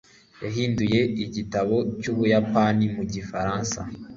[0.43, 3.79] yahinduye igitabo cy'ubuyapani mu gifaransa